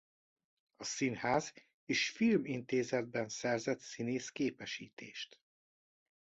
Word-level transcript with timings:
A 0.75 0.83
Színház 0.83 1.53
és 1.85 2.09
Film 2.09 2.45
Intézetben 2.45 3.29
szerzett 3.29 3.79
színész 3.79 4.29
képesítést. 4.29 5.39